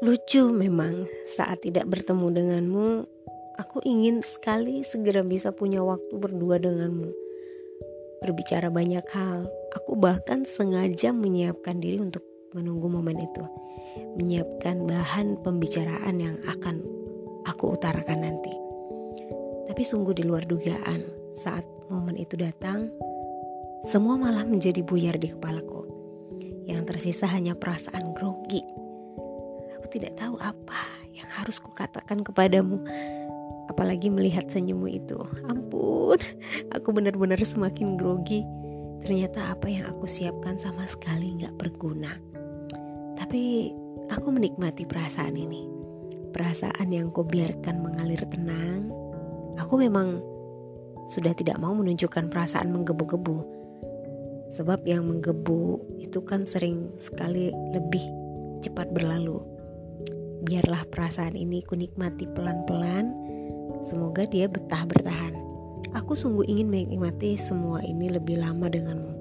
[0.00, 3.04] Lucu memang saat tidak bertemu denganmu,
[3.60, 7.12] aku ingin sekali segera bisa punya waktu berdua denganmu.
[8.24, 9.44] Berbicara banyak hal,
[9.76, 12.24] aku bahkan sengaja menyiapkan diri untuk
[12.56, 13.44] menunggu momen itu.
[14.16, 16.80] Menyiapkan bahan pembicaraan yang akan
[17.44, 18.56] aku utarakan nanti.
[19.68, 21.04] Tapi sungguh di luar dugaan,
[21.36, 22.88] saat momen itu datang,
[23.84, 25.84] semua malah menjadi buyar di kepalaku.
[26.64, 28.79] Yang tersisa hanya perasaan grogi
[29.90, 32.78] tidak tahu apa yang harus kukatakan kepadamu.
[33.66, 35.18] Apalagi melihat senyummu itu.
[35.46, 36.18] Ampun,
[36.74, 38.42] aku benar-benar semakin grogi.
[39.02, 42.14] Ternyata apa yang aku siapkan sama sekali nggak berguna.
[43.18, 43.70] Tapi
[44.10, 45.66] aku menikmati perasaan ini.
[46.30, 48.90] Perasaan yang kau biarkan mengalir tenang.
[49.58, 50.22] Aku memang
[51.10, 53.58] sudah tidak mau menunjukkan perasaan menggebu-gebu.
[54.50, 58.02] Sebab yang menggebu itu kan sering sekali lebih
[58.66, 59.59] cepat berlalu
[60.44, 63.12] biarlah perasaan ini kunikmati pelan-pelan.
[63.84, 65.36] Semoga dia betah bertahan.
[65.96, 69.12] Aku sungguh ingin menikmati semua ini lebih lama denganmu.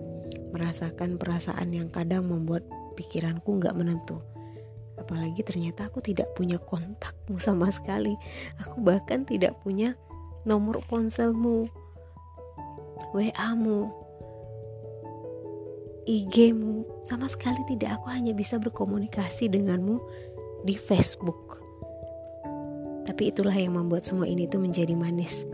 [0.54, 4.22] Merasakan perasaan yang kadang membuat pikiranku nggak menentu.
[5.00, 8.14] Apalagi ternyata aku tidak punya kontakmu sama sekali.
[8.62, 9.96] Aku bahkan tidak punya
[10.44, 11.72] nomor ponselmu,
[13.16, 13.90] WA-mu,
[16.10, 16.86] IG-mu.
[17.06, 20.02] Sama sekali tidak aku hanya bisa berkomunikasi denganmu
[20.64, 21.60] di Facebook.
[23.08, 25.48] Tapi itulah yang membuat semua ini tuh menjadi manis.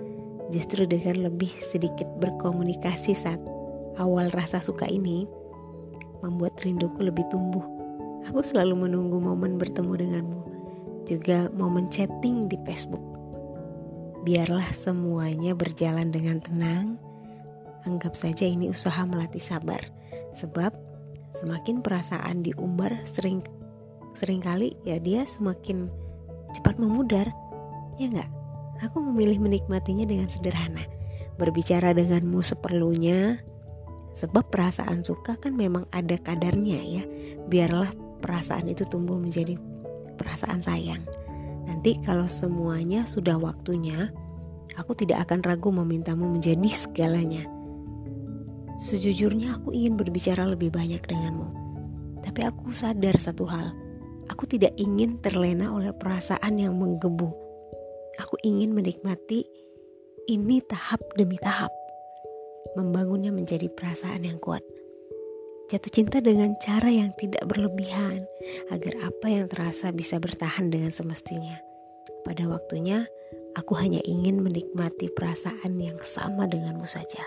[0.54, 3.42] Justru dengan lebih sedikit berkomunikasi saat
[3.98, 5.26] awal rasa suka ini
[6.22, 7.64] membuat rinduku lebih tumbuh.
[8.30, 10.42] Aku selalu menunggu momen bertemu denganmu,
[11.06, 13.02] juga momen chatting di Facebook.
[14.26, 16.98] Biarlah semuanya berjalan dengan tenang.
[17.86, 19.86] Anggap saja ini usaha melatih sabar,
[20.34, 20.74] sebab
[21.38, 23.46] semakin perasaan diumbar sering
[24.16, 25.92] sering kali ya dia semakin
[26.56, 27.28] cepat memudar
[28.00, 28.32] ya enggak
[28.84, 30.84] aku memilih menikmatinya dengan sederhana.
[31.36, 33.44] Berbicara denganmu seperlunya
[34.16, 37.04] sebab perasaan suka kan memang ada kadarnya ya.
[37.48, 37.92] Biarlah
[38.24, 39.60] perasaan itu tumbuh menjadi
[40.16, 41.04] perasaan sayang.
[41.68, 44.12] Nanti kalau semuanya sudah waktunya
[44.80, 47.44] aku tidak akan ragu memintamu menjadi segalanya.
[48.76, 51.64] Sejujurnya aku ingin berbicara lebih banyak denganmu.
[52.24, 53.85] Tapi aku sadar satu hal
[54.32, 57.30] Aku tidak ingin terlena oleh perasaan yang menggebu.
[58.22, 59.46] Aku ingin menikmati
[60.26, 61.70] ini tahap demi tahap.
[62.74, 64.66] Membangunnya menjadi perasaan yang kuat.
[65.66, 68.26] Jatuh cinta dengan cara yang tidak berlebihan
[68.70, 71.58] agar apa yang terasa bisa bertahan dengan semestinya.
[72.22, 73.10] Pada waktunya,
[73.58, 77.26] aku hanya ingin menikmati perasaan yang sama denganmu saja.